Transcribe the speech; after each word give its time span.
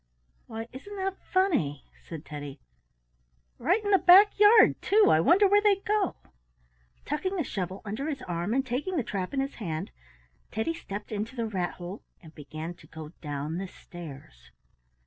"Why, 0.47 0.67
isn't 0.73 0.95
that 0.95 1.15
funny!" 1.31 1.85
said 2.01 2.25
Teddy. 2.25 2.59
"Right 3.59 3.85
in 3.85 3.91
the 3.91 3.99
back 3.99 4.39
yard, 4.39 4.81
too. 4.81 5.11
I 5.11 5.19
wonder 5.19 5.47
where 5.47 5.61
they 5.61 5.75
go!" 5.75 6.15
Tucking 7.05 7.35
the 7.35 7.43
shovel 7.43 7.83
under 7.85 8.09
his 8.09 8.23
arm 8.23 8.55
and 8.55 8.65
taking 8.65 8.95
the 8.97 9.03
trap 9.03 9.31
in 9.31 9.41
his 9.41 9.53
hand, 9.61 9.91
Teddy 10.51 10.73
stepped 10.73 11.11
into 11.11 11.35
the 11.35 11.45
rat 11.45 11.75
hole 11.75 12.01
and 12.19 12.33
began 12.33 12.73
to 12.77 12.87
go 12.87 13.09
down 13.21 13.59
the 13.59 13.67
stairs. 13.67 14.49